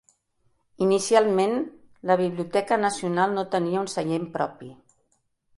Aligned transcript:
Inicialment, 0.85 1.53
la 2.11 2.17
Biblioteca 2.23 2.79
Nacional 2.87 3.39
no 3.39 3.47
tenia 3.57 3.85
un 3.87 3.93
seient 3.97 4.29
propi. 4.39 4.73